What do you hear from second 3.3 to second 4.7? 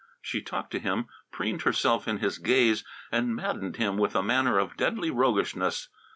maddened him with a manner